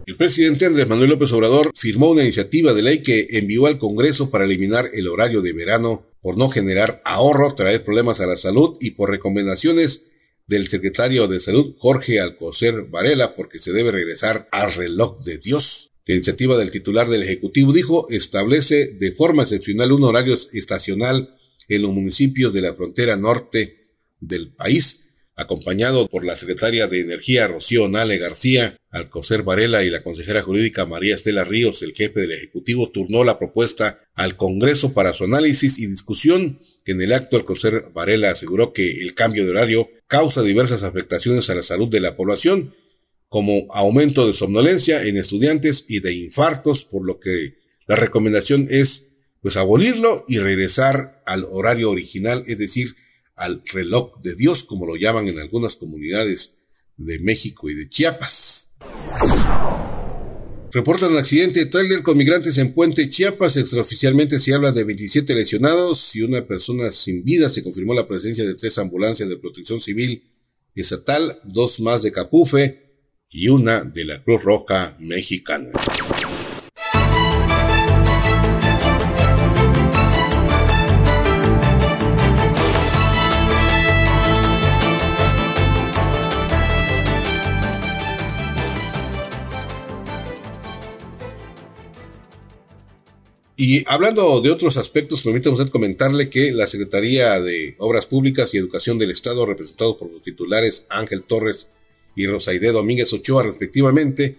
[0.10, 4.32] El presidente Andrés Manuel López Obrador firmó una iniciativa de ley que envió al Congreso
[4.32, 8.76] para eliminar el horario de verano por no generar ahorro, traer problemas a la salud
[8.82, 10.08] y por recomendaciones
[10.48, 15.92] del secretario de Salud Jorge Alcocer Varela porque se debe regresar al reloj de Dios.
[16.08, 21.38] La iniciativa del titular del Ejecutivo dijo establece de forma excepcional un horario estacional
[21.68, 23.86] en los municipios de la frontera norte
[24.20, 30.02] del país acompañado por la secretaria de Energía Rocío Nale García, Alcocer Varela y la
[30.02, 35.14] consejera jurídica María Estela Ríos, el jefe del Ejecutivo, turnó la propuesta al Congreso para
[35.14, 36.60] su análisis y discusión.
[36.86, 41.56] En el acto, Alcocer Varela aseguró que el cambio de horario causa diversas afectaciones a
[41.56, 42.74] la salud de la población,
[43.28, 49.06] como aumento de somnolencia en estudiantes y de infartos, por lo que la recomendación es
[49.42, 52.96] pues abolirlo y regresar al horario original, es decir,
[53.36, 56.56] al reloj de Dios, como lo llaman en algunas comunidades
[56.98, 58.69] de México y de Chiapas.
[60.72, 63.58] Reportan accidente de tráiler con migrantes en Puente Chiapas.
[63.58, 67.50] Extraoficialmente se habla de 27 lesionados y una persona sin vida.
[67.50, 70.30] Se confirmó la presencia de tres ambulancias de protección civil
[70.76, 72.90] estatal, dos más de Capufe
[73.30, 75.72] y una de la Cruz Roja Mexicana.
[93.62, 98.58] Y hablando de otros aspectos, permítame usted comentarle que la Secretaría de Obras Públicas y
[98.58, 101.68] Educación del Estado, representado por sus titulares Ángel Torres
[102.16, 104.38] y Rosaide Domínguez Ochoa respectivamente,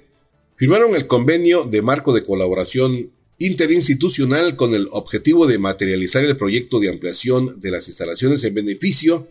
[0.56, 6.80] firmaron el convenio de marco de colaboración interinstitucional con el objetivo de materializar el proyecto
[6.80, 9.28] de ampliación de las instalaciones en beneficio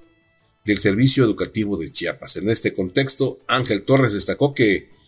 [0.66, 2.36] del servicio educativo de Chiapas.
[2.36, 4.99] En este contexto, Ángel Torres destacó que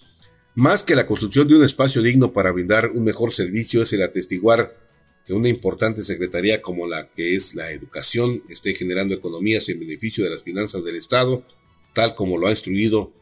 [0.56, 4.04] más que la construcción de un espacio digno para brindar un mejor servicio es el
[4.04, 4.78] atestiguar
[5.26, 10.24] que una importante secretaría como la que es la educación esté generando economías en beneficio
[10.24, 11.46] de las finanzas del Estado,
[11.94, 13.14] tal como lo ha instruido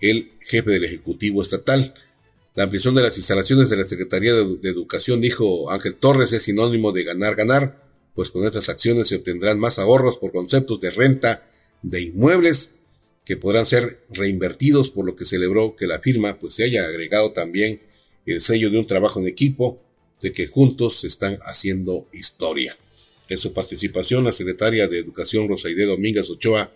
[0.00, 1.94] el jefe del Ejecutivo Estatal.
[2.54, 6.92] La ampliación de las instalaciones de la Secretaría de, Educación, dijo Ángel Torres, es sinónimo
[6.92, 7.82] de ganar, ganar,
[8.14, 11.48] pues con estas acciones se obtendrán más ahorros por conceptos de renta
[11.82, 12.74] de inmuebles
[13.24, 17.32] que podrán ser reinvertidos, por lo que celebró que la firma pues se haya agregado
[17.32, 17.80] también
[18.26, 19.80] el sello de un trabajo en equipo,
[20.20, 22.78] de que juntos se están haciendo historia.
[23.28, 26.72] En su participación, la secretaria de Educación Rosaide Domínguez Ochoa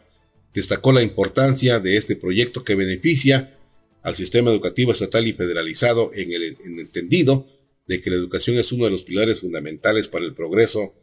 [0.55, 3.57] destacó la importancia de este proyecto que beneficia
[4.03, 7.47] al sistema educativo estatal y federalizado en el, entendido
[7.87, 10.95] de que la educación es uno de los pilares fundamentales para el progreso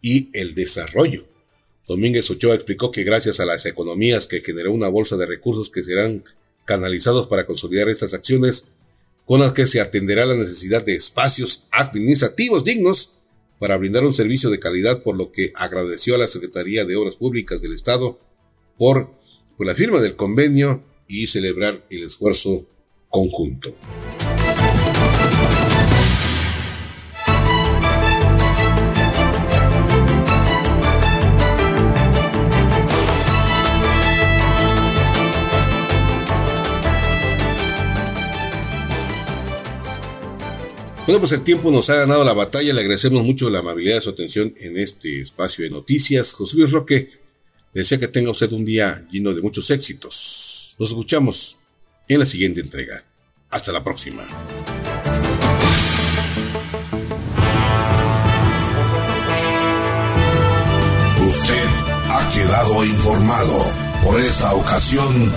[0.00, 1.26] y el desarrollo.
[1.86, 5.84] Domínguez Ochoa explicó que gracias a las economías que generó una bolsa de recursos que
[5.84, 6.24] serán
[6.64, 8.68] canalizados para consolidar estas acciones,
[9.26, 13.12] con las que se atenderá la necesidad de espacios administrativos dignos
[13.58, 17.16] para brindar un servicio de calidad, por lo que agradeció a la Secretaría de Obras
[17.16, 18.18] Públicas del Estado
[18.78, 19.10] por,
[19.56, 22.66] por la firma del convenio y celebrar el esfuerzo
[23.08, 23.74] conjunto.
[41.06, 42.72] Bueno, pues el tiempo nos ha ganado la batalla.
[42.72, 46.32] Le agradecemos mucho la amabilidad de su atención en este espacio de noticias.
[46.32, 47.10] José Luis Roque,
[47.74, 50.74] desea que tenga usted un día lleno de muchos éxitos.
[50.78, 51.58] Nos escuchamos
[52.08, 53.04] en la siguiente entrega.
[53.50, 54.22] Hasta la próxima.
[61.28, 61.66] Usted
[62.08, 63.62] ha quedado informado.
[64.02, 65.30] Por esta ocasión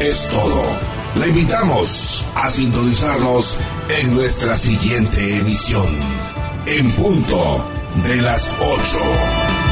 [0.00, 0.94] es todo.
[1.20, 5.86] Le invitamos a sintonizarnos en nuestra siguiente emisión.
[6.66, 7.64] En punto
[8.02, 9.63] de las 8.